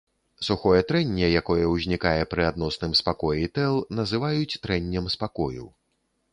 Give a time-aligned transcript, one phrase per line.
[0.45, 5.67] Сухое трэнне, якое ўзнікае пры адносным спакоі тэл, называюць трэннем спакою.